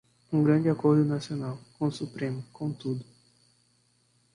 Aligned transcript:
Um 0.33 0.43
grande 0.43 0.67
acordo 0.67 1.05
nacional, 1.05 1.59
com 1.77 1.91
Supremo, 1.91 2.43
com 2.51 2.73
tudo 2.73 3.05